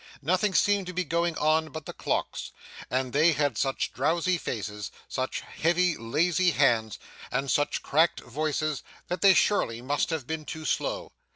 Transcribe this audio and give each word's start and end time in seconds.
Nothing 0.23 0.55
seemed 0.55 0.87
to 0.87 0.93
be 0.93 1.03
going 1.03 1.37
on 1.37 1.69
but 1.69 1.85
the 1.85 1.93
clocks, 1.93 2.51
and 2.89 3.13
they 3.13 3.33
had 3.33 3.55
such 3.55 3.93
drowzy 3.93 4.39
faces, 4.39 4.89
such 5.07 5.41
heavy 5.41 5.95
lazy 5.95 6.49
hands, 6.49 6.97
and 7.31 7.51
such 7.51 7.83
cracked 7.83 8.21
voices 8.21 8.81
that 9.09 9.21
they 9.21 9.35
surely 9.35 9.79
must 9.79 10.09
have 10.09 10.25
been 10.25 10.43
too 10.43 10.65
slow. 10.65 11.11